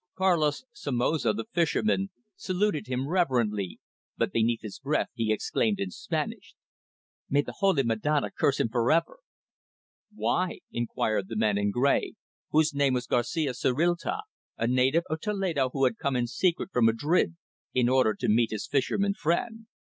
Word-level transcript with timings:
Carlos 0.17 0.63
Somoza, 0.73 1.31
the 1.31 1.45
fisherman, 1.53 2.09
saluted 2.35 2.87
him 2.87 3.07
reverently, 3.07 3.79
but 4.17 4.31
beneath 4.31 4.61
his 4.63 4.79
breath 4.79 5.09
he 5.13 5.31
exclaimed 5.31 5.79
in 5.79 5.91
Spanish: 5.91 6.55
"May 7.29 7.41
the 7.43 7.53
Holy 7.59 7.83
Madonna 7.83 8.31
curse 8.31 8.59
him 8.59 8.69
for 8.69 8.91
ever!" 8.91 9.19
"Why?" 10.11 10.61
inquired 10.71 11.27
the 11.27 11.35
man 11.35 11.59
in 11.59 11.69
grey, 11.69 12.15
whose 12.49 12.73
name 12.73 12.95
was 12.95 13.05
Garcia 13.05 13.53
Zorrilta, 13.53 14.21
a 14.57 14.65
native 14.65 15.03
of 15.07 15.19
Toledo, 15.21 15.69
who 15.69 15.83
had 15.83 15.99
come 15.99 16.15
in 16.15 16.25
secret 16.25 16.71
from 16.73 16.85
Madrid 16.85 17.35
in 17.75 17.87
order 17.87 18.15
to 18.15 18.27
meet 18.27 18.49
his 18.49 18.65
fisherman 18.65 19.13
friend. 19.13 19.67